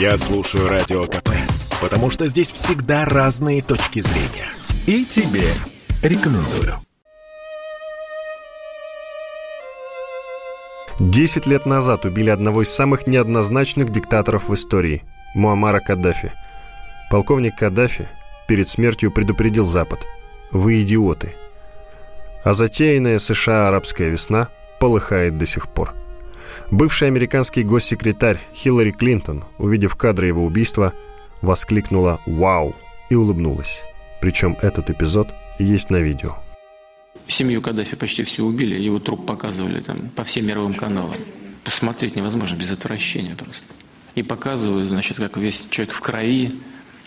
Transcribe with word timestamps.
Я 0.00 0.16
слушаю 0.16 0.68
Радио 0.68 1.06
КП, 1.06 1.30
потому 1.82 2.08
что 2.08 2.28
здесь 2.28 2.52
всегда 2.52 3.04
разные 3.04 3.62
точки 3.62 3.98
зрения. 3.98 4.46
И 4.86 5.04
тебе 5.04 5.42
рекомендую. 6.04 6.76
Десять 11.00 11.46
лет 11.46 11.66
назад 11.66 12.04
убили 12.04 12.30
одного 12.30 12.62
из 12.62 12.68
самых 12.68 13.08
неоднозначных 13.08 13.90
диктаторов 13.90 14.48
в 14.48 14.54
истории– 14.54 15.02
Муаммара 15.34 15.80
Каддафи. 15.80 16.30
Полковник 17.10 17.56
Каддафи 17.56 18.06
перед 18.46 18.68
смертью 18.68 19.10
предупредил 19.10 19.64
Запад– 19.64 19.98
«Вы 20.52 20.82
идиоты». 20.82 21.34
А 22.44 22.54
затеянная 22.54 23.18
США 23.18 23.66
арабская 23.66 24.10
весна 24.10 24.48
полыхает 24.78 25.38
до 25.38 25.46
сих 25.46 25.68
пор. 25.68 25.92
Бывший 26.70 27.08
американский 27.08 27.62
госсекретарь 27.62 28.38
Хиллари 28.54 28.90
Клинтон, 28.90 29.44
увидев 29.56 29.96
кадры 29.96 30.26
его 30.26 30.44
убийства, 30.44 30.92
воскликнула 31.40 32.20
«Вау!» 32.26 32.76
и 33.08 33.14
улыбнулась. 33.14 33.82
Причем 34.20 34.56
этот 34.60 34.90
эпизод 34.90 35.34
есть 35.58 35.88
на 35.88 35.96
видео. 35.96 36.36
Семью 37.26 37.62
Каддафи 37.62 37.96
почти 37.96 38.22
все 38.22 38.42
убили, 38.42 38.74
его 38.74 38.98
труп 38.98 39.26
показывали 39.26 39.80
там 39.80 40.10
по 40.10 40.24
всем 40.24 40.46
мировым 40.46 40.74
каналам. 40.74 41.16
Посмотреть 41.64 42.16
невозможно 42.16 42.56
без 42.56 42.70
отвращения 42.70 43.34
просто. 43.34 43.64
И 44.14 44.22
показывают, 44.22 44.90
значит, 44.90 45.16
как 45.16 45.38
весь 45.38 45.66
человек 45.70 45.94
в 45.94 46.00
крови, 46.00 46.52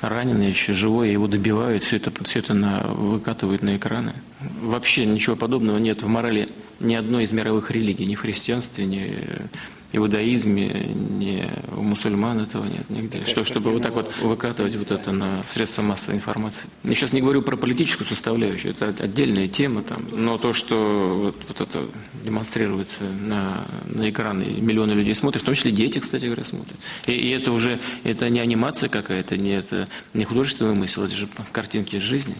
раненый, 0.01 0.49
еще 0.49 0.73
живой, 0.73 1.11
его 1.11 1.27
добивают, 1.27 1.83
все 1.83 1.97
это, 1.97 2.11
все 2.23 2.39
это 2.39 2.53
на, 2.53 2.87
выкатывают 2.87 3.61
на 3.61 3.77
экраны. 3.77 4.13
Вообще 4.61 5.05
ничего 5.05 5.35
подобного 5.35 5.77
нет 5.77 6.01
в 6.01 6.07
морали 6.07 6.49
ни 6.79 6.95
одной 6.95 7.25
из 7.25 7.31
мировых 7.31 7.71
религий, 7.71 8.05
ни 8.05 8.15
в 8.15 8.21
христианстве, 8.21 8.85
ни 8.85 9.49
иудаизме, 9.91 10.93
ни 10.93 11.47
у 11.75 11.81
мусульман 11.81 12.41
этого 12.41 12.65
нет 12.65 12.89
нигде. 12.89 13.25
Что, 13.25 13.43
чтобы 13.43 13.71
вот 13.71 13.83
так 13.83 13.93
вот 13.93 14.15
выкатывать 14.21 14.75
вот 14.75 14.91
это 14.91 15.11
на 15.11 15.43
средства 15.53 15.81
массовой 15.81 16.15
информации. 16.15 16.67
Я 16.83 16.95
сейчас 16.95 17.13
не 17.13 17.21
говорю 17.21 17.41
про 17.41 17.57
политическую 17.57 18.07
составляющую, 18.07 18.73
это 18.73 19.03
отдельная 19.03 19.47
тема 19.47 19.83
там. 19.83 20.05
Но 20.11 20.37
то, 20.37 20.53
что 20.53 20.75
вот, 20.75 21.35
вот 21.47 21.61
это 21.61 21.89
демонстрируется 22.23 23.03
на, 23.03 23.65
на 23.85 24.09
экраны, 24.09 24.43
миллионы 24.43 24.93
людей 24.93 25.15
смотрят, 25.15 25.43
в 25.43 25.45
том 25.45 25.55
числе 25.55 25.71
дети, 25.71 25.99
кстати 25.99 26.25
говоря, 26.25 26.43
смотрят. 26.43 26.77
И, 27.07 27.11
и 27.11 27.29
это 27.31 27.51
уже, 27.51 27.79
это 28.03 28.29
не 28.29 28.39
анимация 28.39 28.89
какая-то, 28.89 29.37
не, 29.37 29.51
это 29.51 29.87
не 30.13 30.23
художественный 30.23 30.75
мысль, 30.75 31.01
это 31.03 31.15
же 31.15 31.27
картинки 31.51 31.95
из 31.97 32.03
жизни. 32.03 32.35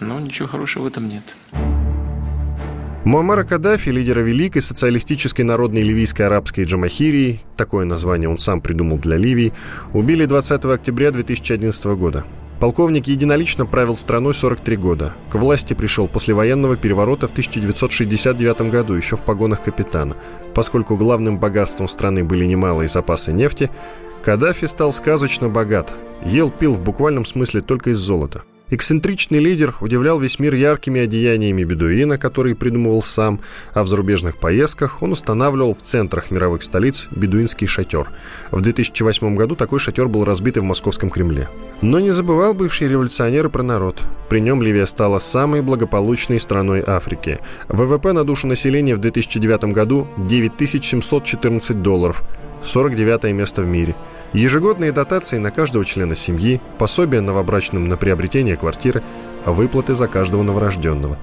Но 0.00 0.18
ничего 0.18 0.48
хорошего 0.48 0.84
в 0.84 0.86
этом 0.86 1.08
нет. 1.08 1.24
Муаммара 3.04 3.42
Каддафи, 3.42 3.88
лидера 3.88 4.20
Великой 4.20 4.62
социалистической 4.62 5.44
народной 5.44 5.82
ливийской 5.82 6.22
арабской 6.22 6.62
джамахирии, 6.62 7.40
такое 7.56 7.84
название 7.84 8.28
он 8.28 8.38
сам 8.38 8.60
придумал 8.60 8.96
для 8.98 9.16
Ливии, 9.16 9.52
убили 9.92 10.24
20 10.24 10.64
октября 10.66 11.10
2011 11.10 11.84
года. 11.96 12.24
Полковник 12.60 13.08
единолично 13.08 13.66
правил 13.66 13.96
страной 13.96 14.34
43 14.34 14.76
года. 14.76 15.14
К 15.32 15.34
власти 15.34 15.74
пришел 15.74 16.06
после 16.06 16.32
военного 16.32 16.76
переворота 16.76 17.26
в 17.26 17.32
1969 17.32 18.70
году, 18.70 18.94
еще 18.94 19.16
в 19.16 19.22
погонах 19.24 19.64
капитана. 19.64 20.16
Поскольку 20.54 20.96
главным 20.96 21.40
богатством 21.40 21.88
страны 21.88 22.22
были 22.22 22.44
немалые 22.44 22.88
запасы 22.88 23.32
нефти, 23.32 23.68
Каддафи 24.22 24.68
стал 24.68 24.92
сказочно 24.92 25.48
богат. 25.48 25.92
Ел-пил 26.24 26.74
в 26.74 26.80
буквальном 26.80 27.26
смысле 27.26 27.62
только 27.62 27.90
из 27.90 27.98
золота. 27.98 28.44
Эксцентричный 28.72 29.38
лидер 29.38 29.74
удивлял 29.80 30.18
весь 30.18 30.38
мир 30.38 30.54
яркими 30.54 31.02
одеяниями 31.02 31.62
бедуина, 31.62 32.16
которые 32.16 32.56
придумывал 32.56 33.02
сам, 33.02 33.40
а 33.74 33.82
в 33.82 33.86
зарубежных 33.86 34.38
поездках 34.38 35.02
он 35.02 35.12
устанавливал 35.12 35.74
в 35.74 35.82
центрах 35.82 36.30
мировых 36.30 36.62
столиц 36.62 37.06
бедуинский 37.10 37.66
шатер. 37.66 38.08
В 38.50 38.62
2008 38.62 39.34
году 39.34 39.56
такой 39.56 39.78
шатер 39.78 40.08
был 40.08 40.24
разбит 40.24 40.56
и 40.56 40.60
в 40.60 40.64
московском 40.64 41.10
Кремле. 41.10 41.50
Но 41.82 42.00
не 42.00 42.12
забывал 42.12 42.54
бывший 42.54 42.88
революционер 42.88 43.50
про 43.50 43.62
народ. 43.62 44.00
При 44.30 44.40
нем 44.40 44.62
Ливия 44.62 44.86
стала 44.86 45.18
самой 45.18 45.60
благополучной 45.60 46.40
страной 46.40 46.82
Африки. 46.86 47.40
ВВП 47.68 48.14
на 48.14 48.24
душу 48.24 48.46
населения 48.46 48.94
в 48.94 49.00
2009 49.00 49.64
году 49.64 50.08
9714 50.16 51.82
долларов, 51.82 52.22
49 52.64 53.34
место 53.34 53.60
в 53.60 53.66
мире– 53.66 53.94
Ежегодные 54.32 54.92
дотации 54.92 55.36
на 55.36 55.50
каждого 55.50 55.84
члена 55.84 56.16
семьи, 56.16 56.60
пособие 56.78 57.20
новобрачным 57.20 57.88
на 57.88 57.98
приобретение 57.98 58.56
квартиры, 58.56 59.02
выплаты 59.44 59.94
за 59.94 60.08
каждого 60.08 60.42
новорожденного. 60.42 61.18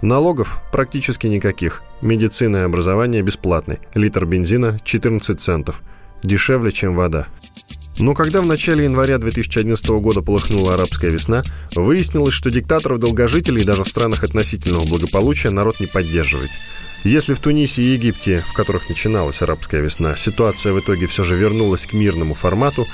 Налогов 0.00 0.60
практически 0.70 1.26
никаких. 1.26 1.82
Медицина 2.00 2.58
и 2.58 2.60
образование 2.60 3.22
бесплатны. 3.22 3.80
Литр 3.94 4.26
бензина 4.26 4.78
14 4.84 5.40
центов. 5.40 5.82
Дешевле, 6.22 6.70
чем 6.70 6.94
вода. 6.94 7.26
Но 7.98 8.14
когда 8.14 8.40
в 8.40 8.46
начале 8.46 8.84
января 8.84 9.18
2011 9.18 9.88
года 10.00 10.22
полыхнула 10.22 10.74
арабская 10.74 11.10
весна, 11.10 11.42
выяснилось, 11.74 12.32
что 12.32 12.50
диктаторов-долгожителей 12.50 13.64
даже 13.64 13.82
в 13.82 13.88
странах 13.88 14.22
относительного 14.22 14.86
благополучия 14.86 15.50
народ 15.50 15.80
не 15.80 15.86
поддерживает– 15.86 16.50
если 17.04 17.34
в 17.34 17.40
Тунисе 17.40 17.82
и 17.82 17.94
Египте, 17.94 18.44
в 18.46 18.52
которых 18.52 18.88
начиналась 18.88 19.42
арабская 19.42 19.80
весна, 19.80 20.14
ситуация 20.14 20.72
в 20.72 20.78
итоге 20.78 21.08
все 21.08 21.24
же 21.24 21.34
вернулась 21.34 21.86
к 21.86 21.92
мирному 21.92 22.34
формату, 22.34 22.86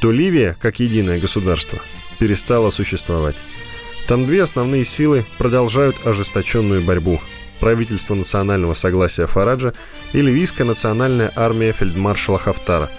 то 0.00 0.10
Ливия, 0.10 0.56
как 0.60 0.80
единое 0.80 1.20
государство, 1.20 1.78
перестала 2.18 2.70
существовать. 2.70 3.36
Там 4.08 4.26
две 4.26 4.42
основные 4.42 4.84
силы 4.84 5.24
продолжают 5.38 6.04
ожесточенную 6.04 6.82
борьбу. 6.82 7.20
Правительство 7.60 8.14
национального 8.14 8.74
согласия 8.74 9.28
Фараджа 9.28 9.74
и 10.12 10.20
ливийская 10.20 10.66
национальная 10.66 11.32
армия 11.36 11.70
фельдмаршала 11.70 12.40
Хафтара. 12.40 12.90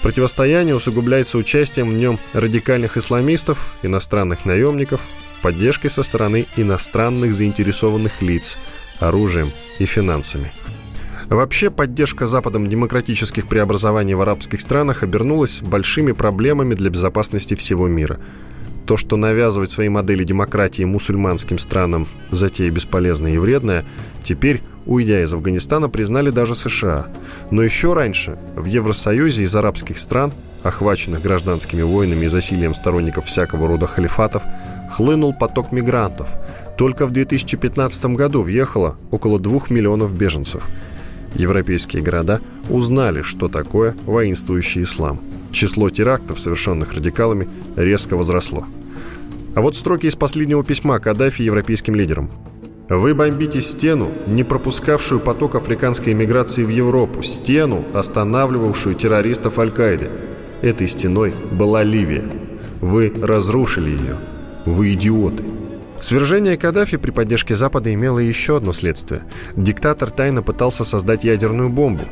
Противостояние 0.00 0.76
усугубляется 0.76 1.38
участием 1.38 1.90
в 1.90 1.94
нем 1.94 2.20
радикальных 2.32 2.96
исламистов, 2.96 3.74
иностранных 3.82 4.44
наемников, 4.44 5.00
поддержкой 5.42 5.88
со 5.88 6.04
стороны 6.04 6.46
иностранных 6.56 7.34
заинтересованных 7.34 8.22
лиц– 8.22 8.58
оружием 9.00 9.50
и 9.78 9.84
финансами. 9.84 10.50
Вообще, 11.28 11.70
поддержка 11.70 12.26
Западом 12.26 12.68
демократических 12.68 13.48
преобразований 13.48 14.14
в 14.14 14.20
арабских 14.22 14.60
странах 14.60 15.02
обернулась 15.02 15.60
большими 15.60 16.12
проблемами 16.12 16.74
для 16.74 16.88
безопасности 16.88 17.54
всего 17.54 17.86
мира. 17.86 18.18
То, 18.86 18.96
что 18.96 19.16
навязывать 19.16 19.70
свои 19.70 19.90
модели 19.90 20.24
демократии 20.24 20.84
мусульманским 20.84 21.58
странам 21.58 22.08
затея 22.30 22.70
бесполезная 22.70 23.32
и 23.32 23.38
вредная, 23.38 23.84
теперь, 24.24 24.62
уйдя 24.86 25.22
из 25.22 25.30
Афганистана, 25.34 25.90
признали 25.90 26.30
даже 26.30 26.54
США. 26.54 27.08
Но 27.50 27.62
еще 27.62 27.92
раньше 27.92 28.38
в 28.56 28.64
Евросоюзе 28.64 29.42
из 29.42 29.54
арабских 29.54 29.98
стран, 29.98 30.32
охваченных 30.62 31.20
гражданскими 31.20 31.82
войнами 31.82 32.24
и 32.24 32.28
засилием 32.28 32.72
сторонников 32.72 33.26
всякого 33.26 33.68
рода 33.68 33.86
халифатов, 33.86 34.42
хлынул 34.90 35.32
поток 35.32 35.72
мигрантов– 35.72 36.28
только 36.78 37.06
в 37.06 37.10
2015 37.10 38.14
году 38.14 38.42
въехало 38.42 38.96
около 39.10 39.40
двух 39.40 39.68
миллионов 39.68 40.14
беженцев. 40.14 40.62
Европейские 41.34 42.02
города 42.02 42.40
узнали, 42.70 43.22
что 43.22 43.48
такое 43.48 43.96
воинствующий 44.06 44.84
ислам. 44.84 45.20
Число 45.50 45.90
терактов, 45.90 46.38
совершенных 46.38 46.92
радикалами, 46.92 47.48
резко 47.74 48.16
возросло. 48.16 48.64
А 49.56 49.60
вот 49.60 49.74
строки 49.74 50.06
из 50.06 50.14
последнего 50.14 50.62
письма 50.62 51.00
Каддафи 51.00 51.42
европейским 51.42 51.96
лидерам. 51.96 52.30
Вы 52.88 53.12
бомбите 53.12 53.60
стену, 53.60 54.12
не 54.28 54.44
пропускавшую 54.44 55.18
поток 55.18 55.56
африканской 55.56 56.14
миграции 56.14 56.62
в 56.62 56.68
Европу, 56.68 57.24
стену, 57.24 57.84
останавливавшую 57.92 58.94
террористов 58.94 59.58
Аль-Каиды. 59.58 60.10
Этой 60.62 60.86
стеной 60.86 61.34
была 61.50 61.82
Ливия. 61.82 62.24
Вы 62.80 63.12
разрушили 63.20 63.90
ее. 63.90 64.16
Вы 64.64 64.92
идиоты. 64.92 65.44
Свержение 66.00 66.56
Каддафи 66.56 66.96
при 66.96 67.10
поддержке 67.10 67.54
Запада 67.54 67.92
имело 67.92 68.18
еще 68.18 68.56
одно 68.56 68.72
следствие. 68.72 69.24
Диктатор 69.56 70.10
тайно 70.10 70.42
пытался 70.42 70.84
создать 70.84 71.24
ядерную 71.24 71.70
бомбу, 71.70 72.04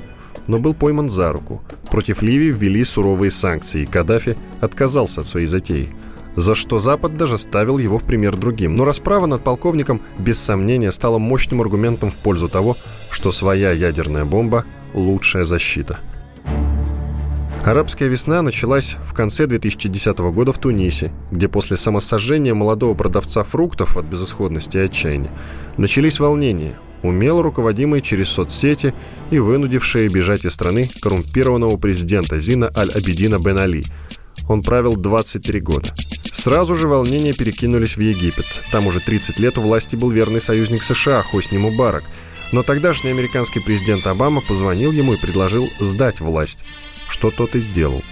но 0.46 0.58
был 0.58 0.74
пойман 0.74 1.08
за 1.08 1.32
руку. 1.32 1.62
Против 1.90 2.22
Ливии 2.22 2.50
ввели 2.50 2.82
суровые 2.84 3.30
санкции, 3.30 3.82
и 3.82 3.86
Каддафи 3.86 4.36
отказался 4.60 5.20
от 5.20 5.26
своей 5.26 5.46
затеи. 5.46 5.88
За 6.34 6.54
что 6.54 6.78
Запад 6.78 7.16
даже 7.16 7.38
ставил 7.38 7.78
его 7.78 7.98
в 7.98 8.04
пример 8.04 8.36
другим. 8.36 8.76
Но 8.76 8.84
расправа 8.84 9.26
над 9.26 9.42
полковником, 9.42 10.02
без 10.18 10.38
сомнения, 10.38 10.92
стала 10.92 11.18
мощным 11.18 11.62
аргументом 11.62 12.10
в 12.10 12.18
пользу 12.18 12.48
того, 12.48 12.76
что 13.10 13.32
своя 13.32 13.72
ядерная 13.72 14.24
бомба– 14.24 14.64
лучшая 14.94 15.44
защита– 15.44 15.98
Арабская 17.66 18.06
весна 18.06 18.42
началась 18.42 18.94
в 19.10 19.12
конце 19.12 19.48
2010 19.48 20.16
года 20.18 20.52
в 20.52 20.58
Тунисе, 20.58 21.10
где 21.32 21.48
после 21.48 21.76
самосожжения 21.76 22.54
молодого 22.54 22.94
продавца 22.94 23.42
фруктов 23.42 23.96
от 23.96 24.04
безысходности 24.04 24.76
и 24.76 24.82
отчаяния 24.82 25.32
начались 25.76 26.20
волнения, 26.20 26.78
умело 27.02 27.42
руководимые 27.42 28.02
через 28.02 28.28
соцсети 28.28 28.94
и 29.32 29.40
вынудившие 29.40 30.08
бежать 30.08 30.44
из 30.44 30.54
страны 30.54 30.88
коррумпированного 31.00 31.76
президента 31.76 32.38
Зина 32.38 32.70
Аль-Абидина 32.76 33.40
Бен 33.40 33.58
Али. 33.58 33.82
Он 34.48 34.62
правил 34.62 34.94
23 34.94 35.60
года. 35.60 35.92
Сразу 36.32 36.76
же 36.76 36.86
волнения 36.86 37.32
перекинулись 37.32 37.96
в 37.96 38.00
Египет. 38.00 38.46
Там 38.70 38.86
уже 38.86 39.00
30 39.00 39.40
лет 39.40 39.58
у 39.58 39.62
власти 39.62 39.96
был 39.96 40.10
верный 40.10 40.40
союзник 40.40 40.84
США 40.84 41.20
Хосни 41.24 41.58
Мубарак. 41.58 42.04
Но 42.52 42.62
тогдашний 42.62 43.10
американский 43.10 43.58
президент 43.58 44.06
Обама 44.06 44.40
позвонил 44.40 44.92
ему 44.92 45.14
и 45.14 45.20
предложил 45.20 45.68
сдать 45.80 46.20
власть 46.20 46.64
что 47.08 47.30
тот 47.30 47.54
и 47.54 47.60
сделал. 47.60 48.02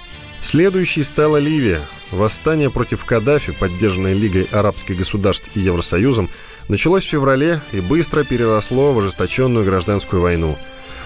Следующей 0.42 1.02
стала 1.02 1.38
Ливия. 1.38 1.80
Восстание 2.10 2.70
против 2.70 3.04
Каддафи, 3.04 3.52
поддержанное 3.52 4.12
Лигой 4.12 4.46
арабских 4.52 4.98
государств 4.98 5.48
и 5.54 5.60
Евросоюзом, 5.60 6.28
началось 6.68 7.04
в 7.04 7.08
феврале 7.08 7.60
и 7.72 7.80
быстро 7.80 8.24
переросло 8.24 8.92
в 8.92 8.98
ожесточенную 8.98 9.64
гражданскую 9.64 10.20
войну. 10.22 10.58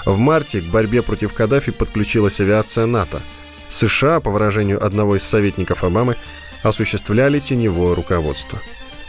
В 0.04 0.18
марте 0.18 0.60
к 0.60 0.64
борьбе 0.64 1.02
против 1.02 1.34
Каддафи 1.34 1.70
подключилась 1.70 2.40
авиация 2.40 2.86
НАТО. 2.86 3.22
США, 3.68 4.20
по 4.20 4.30
выражению 4.30 4.84
одного 4.84 5.16
из 5.16 5.22
советников 5.22 5.84
Обамы, 5.84 6.16
осуществляли 6.62 7.38
теневое 7.38 7.94
руководство. 7.94 8.60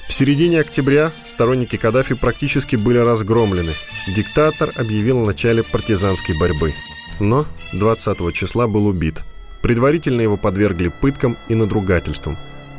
В 0.08 0.14
середине 0.14 0.60
октября 0.60 1.12
сторонники 1.26 1.76
Каддафи 1.76 2.16
практически 2.16 2.76
были 2.76 2.98
разгромлены. 2.98 3.74
Диктатор 4.08 4.72
объявил 4.76 5.22
о 5.22 5.26
начале 5.26 5.64
партизанской 5.64 6.38
борьбы. 6.40 6.74
Но 7.20 7.46
20 7.74 8.34
числа 8.34 8.68
был 8.68 8.88
убит– 8.88 9.24
Предварительно 9.62 10.22
его 10.22 10.38
подвергли 10.38 10.90
пыткам 11.02 11.38
и 11.48 11.56
надругательствам. 11.56 12.38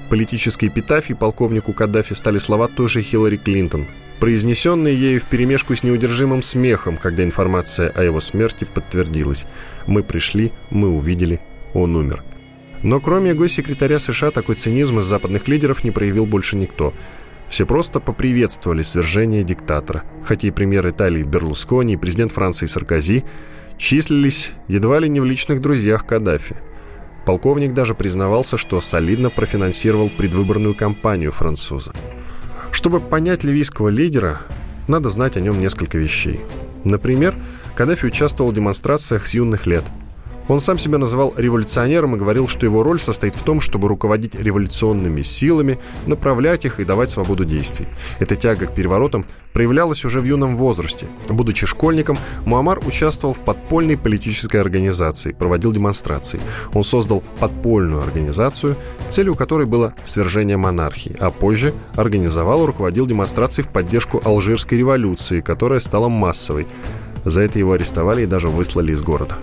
Политической 0.08 0.68
эпитафией 0.68 1.16
полковнику 1.16 1.72
Каддафи 1.72 2.14
стали 2.14 2.38
слова 2.38 2.68
той 2.68 2.88
же 2.88 3.00
Хиллари 3.00 3.36
Клинтон, 3.36 3.86
произнесенные 4.18 4.98
ею 4.98 5.20
вперемешку 5.20 5.76
с 5.76 5.82
неудержимым 5.82 6.42
смехом, 6.42 6.96
когда 6.96 7.22
информация 7.22 7.90
о 7.90 8.02
его 8.02 8.20
смерти 8.20 8.64
подтвердилась. 8.64 9.46
«Мы 9.86 10.02
пришли, 10.02 10.52
мы 10.70 10.88
увидели, 10.88 11.40
он 11.74 11.94
умер». 11.94 12.24
Но 12.82 12.98
кроме 12.98 13.34
госсекретаря 13.34 13.98
США 13.98 14.30
такой 14.30 14.54
цинизм 14.54 15.00
из 15.00 15.04
западных 15.04 15.48
лидеров 15.48 15.84
не 15.84 15.90
проявил 15.90 16.24
больше 16.24 16.56
никто. 16.56 16.94
Все 17.48 17.66
просто 17.66 18.00
поприветствовали 18.00 18.82
свержение 18.82 19.44
диктатора, 19.44 20.04
хотя 20.24 20.48
и 20.48 20.50
премьер 20.50 20.88
Италии 20.88 21.22
Берлускони 21.22 21.94
и 21.94 21.96
президент 21.98 22.32
Франции 22.32 22.66
Саркози 22.66 23.24
числились 23.80 24.52
едва 24.68 25.00
ли 25.00 25.08
не 25.08 25.20
в 25.20 25.24
личных 25.24 25.60
друзьях 25.60 26.06
Каддафи– 26.06 26.56
Полковник 27.24 27.74
даже 27.74 27.94
признавался, 27.94 28.56
что 28.56 28.80
солидно 28.80 29.30
профинансировал 29.30 30.08
предвыборную 30.08 30.74
кампанию 30.74 31.32
француза. 31.32 31.92
Чтобы 32.72 33.00
понять 33.00 33.44
ливийского 33.44 33.88
лидера, 33.88 34.38
надо 34.88 35.10
знать 35.10 35.36
о 35.36 35.40
нем 35.40 35.58
несколько 35.58 35.98
вещей. 35.98 36.40
Например, 36.84 37.36
Каддафи 37.76 38.06
участвовал 38.06 38.50
в 38.50 38.54
демонстрациях 38.54 39.26
с 39.26 39.34
юных 39.34 39.66
лет– 39.66 39.84
он 40.50 40.58
сам 40.58 40.78
себя 40.78 40.98
называл 40.98 41.32
революционером 41.36 42.16
и 42.16 42.18
говорил, 42.18 42.48
что 42.48 42.66
его 42.66 42.82
роль 42.82 42.98
состоит 42.98 43.36
в 43.36 43.42
том, 43.44 43.60
чтобы 43.60 43.86
руководить 43.86 44.34
революционными 44.34 45.22
силами, 45.22 45.78
направлять 46.06 46.64
их 46.64 46.80
и 46.80 46.84
давать 46.84 47.08
свободу 47.08 47.44
действий. 47.44 47.86
Эта 48.18 48.34
тяга 48.34 48.66
к 48.66 48.74
переворотам 48.74 49.24
проявлялась 49.52 50.04
уже 50.04 50.20
в 50.20 50.24
юном 50.24 50.56
возрасте. 50.56 51.06
Будучи 51.28 51.66
школьником, 51.66 52.18
Муаммар 52.46 52.80
участвовал 52.84 53.32
в 53.32 53.38
подпольной 53.38 53.96
политической 53.96 54.56
организации, 54.56 55.30
проводил 55.30 55.70
демонстрации. 55.70 56.40
Он 56.74 56.82
создал 56.82 57.22
подпольную 57.38 58.02
организацию, 58.02 58.76
целью 59.08 59.36
которой 59.36 59.68
было 59.68 59.94
свержение 60.04 60.56
монархии, 60.56 61.16
а 61.20 61.30
позже 61.30 61.74
организовал 61.94 62.64
и 62.64 62.66
руководил 62.66 63.06
демонстрацией 63.06 63.68
в 63.68 63.70
поддержку 63.70 64.20
Алжирской 64.24 64.78
революции, 64.78 65.42
которая 65.42 65.78
стала 65.78 66.08
массовой. 66.08 66.66
За 67.24 67.40
это 67.40 67.60
его 67.60 67.72
арестовали 67.72 68.22
и 68.22 68.26
даже 68.26 68.48
выслали 68.48 68.92
из 68.92 69.02
города. 69.02 69.36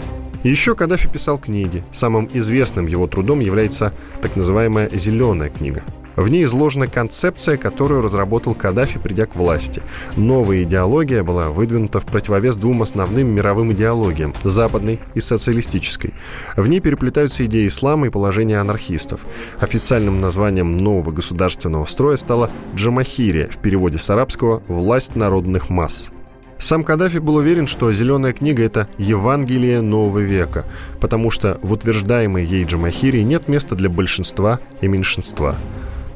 Еще 0.44 0.76
Каддафи 0.76 1.10
писал 1.10 1.38
книги. 1.38 1.84
Самым 1.92 2.30
известным 2.34 2.88
его 2.88 3.08
трудом 3.08 3.40
является 3.40 3.94
так 4.22 4.36
называемая 4.36 4.90
«зеленая 4.94 5.50
книга». 5.50 5.84
В 6.18 6.30
ней 6.30 6.46
изложена 6.46 6.88
концепция, 6.88 7.58
которую 7.58 8.02
разработал 8.02 8.56
Каддафи, 8.56 8.98
придя 8.98 9.28
к 9.28 9.36
власти. 9.36 9.84
Новая 10.16 10.64
идеология 10.64 11.24
была 11.24 11.50
выдвинута 11.50 12.00
в 12.00 12.06
противовес 12.06 12.58
двум 12.58 12.82
основным 12.82 13.28
мировым 13.28 13.72
идеологиям– 13.74 14.34
западной 14.44 15.00
и 15.14 15.20
социалистической. 15.20 16.16
В 16.56 16.68
ней 16.68 16.80
переплетаются 16.80 17.46
идеи 17.46 17.68
ислама 17.68 18.08
и 18.08 18.10
положения 18.10 18.58
анархистов. 18.58 19.28
Официальным 19.60 20.18
названием 20.18 20.76
нового 20.76 21.12
государственного 21.12 21.86
строя 21.86 22.18
стала 22.18 22.50
«Джамахирия», 22.76 23.48
в 23.48 23.58
переводе 23.58 24.00
с 24.00 24.10
арабского 24.10 24.64
«власть 24.68 25.16
народных 25.16 25.70
масс». 25.70 26.12
Сам 26.60 26.84
Каддафи 26.84 27.20
был 27.20 27.36
уверен, 27.36 27.68
что 27.68 27.94
«Зеленая 27.94 28.34
книга»— 28.34 28.64
это 28.66 28.88
Евангелие 28.98 29.82
нового 29.82 30.20
века, 30.20 30.66
потому 31.00 31.30
что 31.30 31.60
в 31.62 31.72
утверждаемой 31.72 32.46
ей 32.46 32.66
Джамахире 32.66 33.24
нет 33.24 33.48
места 33.48 33.76
для 33.76 33.90
большинства 33.90 34.60
и 34.82 34.88
меньшинства. 34.88 35.56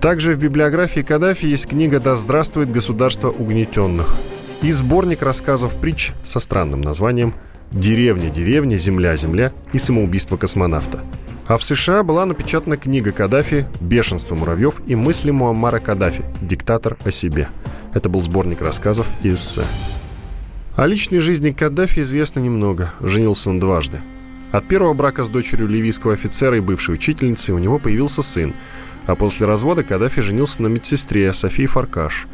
Также 0.01 0.33
в 0.33 0.39
библиографии 0.39 1.01
Каддафи 1.01 1.45
есть 1.45 1.67
книга 1.67 1.99
«Да 1.99 2.15
здравствует 2.15 2.71
государство 2.71 3.29
угнетенных» 3.29 4.15
и 4.63 4.71
сборник 4.71 5.21
рассказов 5.21 5.79
притч 5.79 6.11
со 6.23 6.39
странным 6.39 6.81
названием 6.81 7.35
«Деревня, 7.71 8.31
деревня, 8.31 8.77
земля, 8.77 9.15
земля» 9.17 9.53
и 9.73 9.77
«Самоубийство 9.77 10.37
космонавта». 10.37 11.01
А 11.47 11.57
в 11.57 11.63
США 11.63 12.01
была 12.01 12.25
напечатана 12.25 12.77
книга 12.77 13.11
Каддафи 13.11 13.67
«Бешенство 13.79 14.33
муравьев» 14.33 14.81
и 14.87 14.95
мысли 14.95 15.29
Муаммара 15.29 15.79
Каддафи 15.79 16.25
«Диктатор 16.41 16.97
о 17.05 17.11
себе». 17.11 17.49
Это 17.93 18.09
был 18.09 18.21
сборник 18.21 18.61
рассказов 18.61 19.07
и 19.21 19.33
эссе. 19.33 19.63
О 20.75 20.87
личной 20.87 21.19
жизни 21.19 21.51
Каддафи 21.51 21.99
известно 21.99 22.39
немного. 22.39 22.93
Женился 23.01 23.49
он 23.49 23.59
дважды. 23.59 23.99
От 24.51 24.67
первого 24.67 24.93
брака 24.93 25.25
с 25.25 25.29
дочерью 25.29 25.67
ливийского 25.67 26.13
офицера 26.13 26.55
и 26.55 26.61
бывшей 26.61 26.95
учительницы 26.95 27.51
у 27.51 27.57
него 27.57 27.77
появился 27.77 28.21
сын, 28.21 28.53
а 29.05 29.15
после 29.15 29.45
развода 29.45 29.83
Каддафи 29.83 30.21
женился 30.21 30.61
на 30.61 30.67
медсестре 30.67 31.33
Софии 31.33 31.65
Фаркаш. 31.65 32.25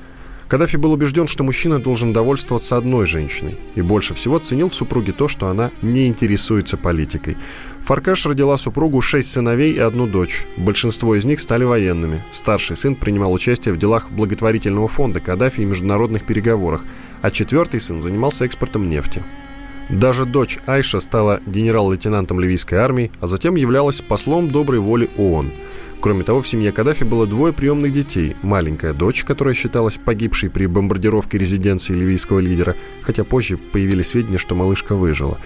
Каддафи 0.47 0.77
был 0.77 0.93
убежден, 0.93 1.27
что 1.27 1.43
мужчина 1.43 1.79
должен 1.79 2.13
довольствоваться 2.13 2.77
одной 2.77 3.05
женщиной, 3.05 3.55
и 3.75 3.81
больше 3.81 4.13
всего 4.13 4.39
ценил 4.39 4.69
в 4.69 4.75
супруге 4.75 5.11
то, 5.11 5.27
что 5.27 5.47
она 5.47 5.71
не 5.81 6.07
интересуется 6.07 6.77
политикой. 6.77 7.37
Фаркаш 7.81 8.25
родила 8.25 8.57
супругу 8.57 9.01
шесть 9.01 9.31
сыновей 9.31 9.73
и 9.73 9.79
одну 9.79 10.07
дочь. 10.07 10.45
Большинство 10.57 11.15
из 11.15 11.25
них 11.25 11.39
стали 11.39 11.63
военными. 11.63 12.23
Старший 12.31 12.77
сын 12.77 12.95
принимал 12.95 13.33
участие 13.33 13.73
в 13.73 13.77
делах 13.77 14.09
благотворительного 14.09 14.87
фонда 14.87 15.19
Каддафи 15.19 15.61
и 15.61 15.65
международных 15.65 16.23
переговорах– 16.23 16.83
а 17.21 17.31
четвертый 17.31 17.81
сын 17.81 18.01
занимался 18.01 18.45
экспортом 18.45 18.89
нефти. 18.89 19.23
Даже 19.89 20.25
дочь 20.25 20.59
Айша 20.65 20.99
стала 20.99 21.39
генерал-лейтенантом 21.45 22.39
ливийской 22.39 22.75
армии, 22.75 23.11
а 23.21 23.27
затем 23.27 23.55
являлась 23.55 24.01
послом 24.01 24.49
доброй 24.49 24.79
воли 24.79 25.09
ООН. 25.17 25.51
Кроме 25.99 26.23
того, 26.23 26.41
в 26.41 26.47
семье 26.47 26.71
Каддафи 26.71 27.03
было 27.03 27.25
двое 27.25 27.53
приемных 27.53 27.91
детей. 27.91 28.35
Маленькая 28.43 28.93
дочь, 28.93 29.23
которая 29.23 29.55
считалась 29.55 29.97
погибшей 29.97 30.49
при 30.49 30.65
бомбардировке 30.67 31.37
резиденции 31.37 31.93
ливийского 31.93 32.39
лидера, 32.39 32.75
хотя 33.01 33.23
позже 33.23 33.57
появились 33.57 34.09
сведения, 34.09 34.37
что 34.37 34.55
малышка 34.55 34.95
выжила. 34.95 35.39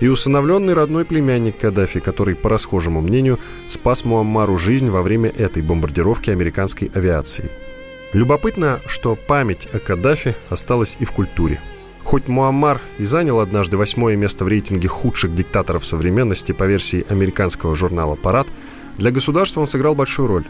И 0.00 0.06
усыновленный 0.06 0.74
родной 0.74 1.04
племянник 1.04 1.58
Каддафи, 1.58 1.98
который, 2.00 2.36
по 2.36 2.48
расхожему 2.48 3.00
мнению, 3.00 3.38
спас 3.68 4.04
Муаммару 4.04 4.56
жизнь 4.56 4.88
во 4.88 5.02
время 5.02 5.30
этой 5.30 5.62
бомбардировки 5.62 6.30
американской 6.30 6.90
авиации– 6.94 7.50
Любопытно, 8.14 8.80
что 8.86 9.16
память 9.16 9.68
о 9.72 9.78
Каддафи 9.78 10.34
осталась 10.48 10.96
и 10.98 11.04
в 11.04 11.12
культуре. 11.12 11.60
Хоть 12.04 12.26
Муаммар 12.26 12.80
и 12.96 13.04
занял 13.04 13.38
однажды 13.38 13.76
восьмое 13.76 14.16
место 14.16 14.46
в 14.46 14.48
рейтинге 14.48 14.88
худших 14.88 15.34
диктаторов 15.34 15.84
современности 15.84 16.52
по 16.52 16.64
версии 16.64 17.04
американского 17.06 17.76
журнала 17.76 18.14
«Парад», 18.14 18.46
для 18.98 19.10
государства 19.10 19.60
он 19.60 19.66
сыграл 19.66 19.94
большую 19.94 20.28
роль. 20.28 20.44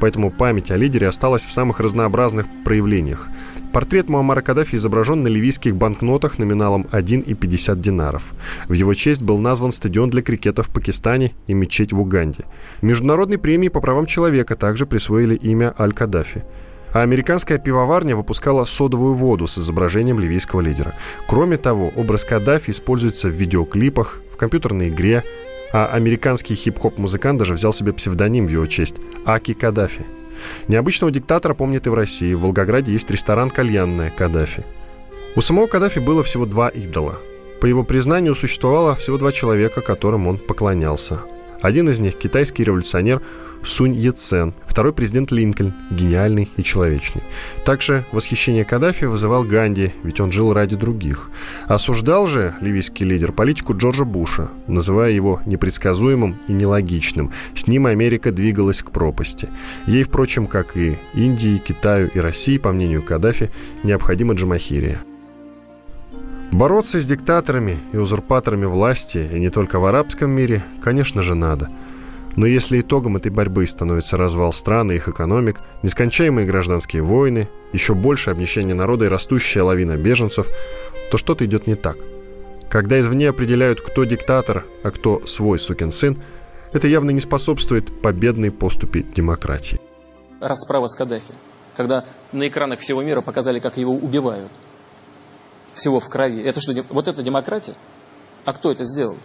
Поэтому 0.00 0.32
память 0.32 0.72
о 0.72 0.76
лидере 0.76 1.06
осталась 1.06 1.44
в 1.44 1.52
самых 1.52 1.78
разнообразных 1.78 2.46
проявлениях. 2.64 3.28
Портрет 3.72 4.08
Муаммара 4.08 4.42
Каддафи 4.42 4.74
изображен 4.74 5.22
на 5.22 5.28
ливийских 5.28 5.76
банкнотах 5.76 6.38
номиналом 6.38 6.86
1 6.90 7.20
и 7.20 7.34
50 7.34 7.80
динаров. 7.80 8.32
В 8.68 8.72
его 8.72 8.92
честь 8.94 9.22
был 9.22 9.38
назван 9.38 9.70
стадион 9.70 10.10
для 10.10 10.22
крикета 10.22 10.64
в 10.64 10.68
Пакистане 10.68 11.32
и 11.46 11.54
мечеть 11.54 11.92
в 11.92 12.00
Уганде. 12.00 12.44
Международной 12.82 13.38
премии 13.38 13.68
по 13.68 13.80
правам 13.80 14.06
человека 14.06 14.56
также 14.56 14.86
присвоили 14.86 15.36
имя 15.36 15.72
Аль-Каддафи 15.78 16.42
а 16.92 17.00
американская 17.00 17.58
пивоварня 17.58 18.16
выпускала 18.16 18.64
содовую 18.64 19.14
воду 19.14 19.46
с 19.46 19.58
изображением 19.58 20.20
ливийского 20.20 20.60
лидера. 20.60 20.94
Кроме 21.26 21.56
того, 21.56 21.90
образ 21.96 22.24
Каддафи 22.24 22.70
используется 22.70 23.28
в 23.28 23.32
видеоклипах, 23.32 24.20
в 24.30 24.36
компьютерной 24.36 24.90
игре, 24.90 25.24
американский 25.72 26.54
хип-хоп-музыкант 26.54 27.38
даже 27.38 27.54
взял 27.54 27.72
себе 27.72 27.92
псевдоним 27.92 28.46
в 28.46 28.50
его 28.50 28.66
честь– 28.66 28.96
Аки 29.24 29.54
Каддафи. 29.54 30.04
Необычного 30.68 31.10
диктатора 31.10 31.54
помнят 31.54 31.86
и 31.86 31.90
в 31.90 31.94
России. 31.94 32.34
В 32.34 32.40
Волгограде 32.40 32.92
есть 32.92 33.10
ресторан 33.10 33.50
«Кальянная 33.50 34.10
Каддафи». 34.10 34.64
У 35.34 35.40
самого 35.40 35.66
Каддафи 35.66 35.98
было 35.98 36.22
всего 36.22 36.44
два 36.44 36.68
идола. 36.68 37.16
По 37.60 37.66
его 37.66 37.84
признанию, 37.84 38.34
существовало 38.34 38.96
всего 38.96 39.18
два 39.18 39.32
человека, 39.32 39.80
которым 39.80 40.26
он 40.26 40.36
поклонялся. 40.36 41.20
Один 41.62 41.88
из 41.88 42.00
них– 42.00 42.14
китайский 42.18 42.64
революционер 42.64 43.22
Сунь 43.62 43.94
Яцен, 43.94 44.52
второй 44.66 44.92
президент 44.92 45.30
Линкольн, 45.30 45.72
гениальный 45.90 46.50
и 46.56 46.64
человечный. 46.64 47.22
Также 47.64 48.04
восхищение 48.10 48.64
Каддафи 48.64 49.04
вызывал 49.04 49.44
Ганди, 49.44 49.92
ведь 50.02 50.18
он 50.18 50.32
жил 50.32 50.52
ради 50.52 50.74
других. 50.74 51.30
Осуждал 51.68 52.26
же 52.26 52.56
ливийский 52.60 53.04
лидер 53.04 53.30
политику 53.30 53.76
Джорджа 53.76 54.04
Буша, 54.04 54.48
называя 54.66 55.12
его 55.12 55.40
непредсказуемым 55.46 56.40
и 56.48 56.52
нелогичным. 56.52 57.30
С 57.54 57.68
ним 57.68 57.86
Америка 57.86 58.32
двигалась 58.32 58.82
к 58.82 58.90
пропасти. 58.90 59.48
Ей, 59.86 60.02
впрочем, 60.02 60.48
как 60.48 60.76
и 60.76 60.98
Индии, 61.14 61.58
Китаю 61.58 62.10
и 62.12 62.18
России, 62.18 62.58
по 62.58 62.72
мнению 62.72 63.04
Каддафи, 63.04 63.52
необходима 63.84 64.34
Джамахирия. 64.34 64.98
Бороться 66.52 67.00
с 67.00 67.06
диктаторами 67.06 67.78
и 67.92 67.96
узурпаторами 67.96 68.66
власти, 68.66 69.28
и 69.32 69.40
не 69.40 69.50
только 69.50 69.80
в 69.80 69.84
арабском 69.84 70.30
мире, 70.30 70.62
конечно 70.80 71.22
же, 71.22 71.34
надо– 71.34 71.70
Но 72.36 72.46
если 72.46 72.80
итогом 72.80 73.16
этой 73.16 73.30
борьбы 73.30 73.66
становится 73.66 74.16
развал 74.16 74.52
стран 74.52 74.90
и 74.90 74.96
их 74.96 75.08
экономик, 75.08 75.60
нескончаемые 75.82 76.46
гражданские 76.46 77.02
войны, 77.02 77.48
еще 77.72 77.94
больше 77.94 78.30
обнищание 78.30 78.74
народа 78.74 79.04
и 79.06 79.08
растущая 79.08 79.62
лавина 79.62 79.96
беженцев, 79.96 80.46
то 81.10 81.18
что-то 81.18 81.44
идет 81.44 81.66
не 81.66 81.74
так. 81.74 81.98
Когда 82.70 82.98
извне 82.98 83.28
определяют, 83.28 83.82
кто 83.82 84.04
диктатор, 84.04 84.64
а 84.82 84.90
кто 84.90 85.26
свой 85.26 85.58
сукин 85.58 85.92
сын, 85.92 86.22
это 86.72 86.88
явно 86.88 87.10
не 87.10 87.20
способствует 87.20 88.00
победной 88.00 88.50
поступе 88.50 89.02
демократии. 89.02 89.78
Расправа 90.40 90.88
с 90.88 90.94
Каддафи, 90.94 91.34
когда 91.76 92.04
на 92.32 92.48
экранах 92.48 92.80
всего 92.80 93.02
мира 93.02 93.20
показали, 93.20 93.60
как 93.60 93.76
его 93.76 93.92
убивают. 93.92 94.50
Всего 95.72 96.00
в 96.00 96.08
крови. 96.08 96.42
Это 96.42 96.60
что, 96.60 96.74
вот 96.90 97.08
это 97.08 97.22
демократия? 97.22 97.76
А 98.44 98.52
кто 98.52 98.72
это 98.72 98.84
сделал? 98.84 99.16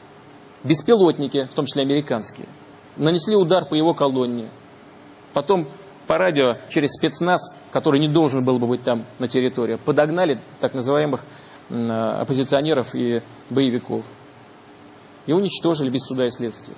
Беспилотники, 0.63 1.47
в 1.49 1.53
том 1.53 1.65
числе 1.65 1.83
американские, 1.83 2.47
нанесли 2.95 3.35
удар 3.35 3.65
по 3.65 3.75
его 3.75 3.93
колонне. 3.93 4.49
Потом 5.33 5.67
по 6.07 6.17
радио 6.17 6.57
через 6.69 6.91
спецназ, 6.93 7.51
который 7.71 7.99
не 7.99 8.07
должен 8.07 8.43
был 8.43 8.59
бы 8.59 8.67
быть 8.67 8.83
там 8.83 9.05
на 9.19 9.27
территории, 9.27 9.75
подогнали 9.75 10.39
так 10.59 10.73
называемых 10.73 11.21
оппозиционеров 11.69 12.95
и 12.95 13.21
боевиков. 13.49 14.05
И 15.25 15.33
уничтожили 15.33 15.89
без 15.89 16.03
суда 16.03 16.25
и 16.27 16.31
следствия. 16.31 16.75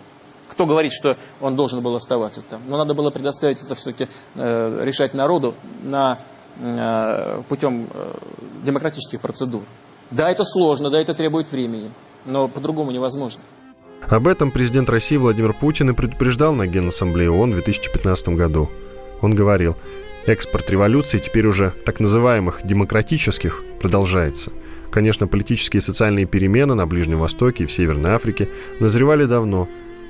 Кто 0.50 0.66
говорит, 0.66 0.92
что 0.92 1.16
он 1.40 1.56
должен 1.56 1.82
был 1.82 1.96
оставаться 1.96 2.42
там? 2.42 2.64
Но 2.68 2.78
надо 2.78 2.96
было 2.96 3.12
предоставить 3.12 3.64
это 3.64 3.76
все-таки 3.76 4.08
э, 4.34 4.84
решать 4.84 5.14
народу 5.14 5.56
на, 5.84 6.14
э, 6.14 6.18
путем 7.48 7.88
э, 7.94 8.14
демократических 8.66 9.22
процедур. 9.22 9.62
Да, 10.12 10.30
это 10.30 10.44
сложно, 10.44 10.90
да, 10.90 11.00
это 11.00 11.14
требует 11.14 11.52
времени, 11.52 11.92
но 12.26 12.48
по-другому 12.48 12.92
невозможно. 12.92 13.42
Об 14.02 14.28
этом 14.28 14.52
президент 14.52 14.90
России 14.90 15.18
Владимир 15.18 15.54
Путин 15.54 15.92
и 15.92 15.94
предупреждал 15.94 16.54
на 16.54 16.68
Генассамблее 16.68 17.32
ООН 17.32 17.52
в 17.52 17.54
2015 17.56 18.30
году. 18.30 18.70
Он 19.22 19.36
говорил, 19.36 19.78
экспорт 20.26 20.70
революции 20.70 21.20
теперь 21.20 21.46
уже 21.46 21.74
так 21.86 22.00
называемых 22.00 22.62
демократических 22.64 23.64
продолжается. 23.80 24.52
Конечно, 24.92 25.28
политические 25.28 25.80
и 25.80 25.84
социальные 25.84 26.26
перемены 26.26 26.74
на 26.74 26.88
Ближнем 26.88 27.20
Востоке 27.20 27.64
и 27.64 27.68
в 27.68 27.72
Северной 27.72 28.12
Африке 28.12 28.50
назревали 28.80 29.26
давно, 29.26 29.70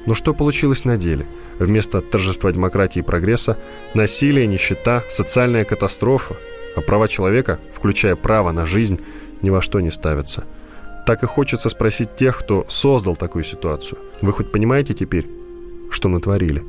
но 0.09 0.15
что 0.15 0.33
получилось 0.33 0.85
на 0.85 0.97
деле? 0.97 1.27
Вместо 1.59 2.01
торжества 2.01 2.51
демократии 2.51 2.97
и 2.97 3.03
прогресса– 3.03 3.59
насилие, 3.93 4.47
нищета, 4.47 5.03
социальная 5.07 5.65
катастрофа, 5.65 6.35
а 6.75 6.81
права 6.81 7.07
человека, 7.07 7.59
включая 7.71 8.15
право 8.15 8.51
на 8.51 8.65
жизнь, 8.65 8.99
ни 9.43 9.51
во 9.51 9.61
что 9.61 9.79
не 9.81 9.91
ставятся– 9.91 10.45
так 11.05 11.21
и 11.21 11.27
хочется 11.27 11.69
спросить 11.69 12.15
тех, 12.15 12.39
кто 12.39 12.65
создал 12.69 13.15
такую 13.15 13.43
ситуацию. 13.43 13.99
Вы 14.23 14.31
хоть 14.31 14.51
понимаете 14.51 14.95
теперь, 14.95 15.27
что 15.91 16.09
натворили? 16.09 16.63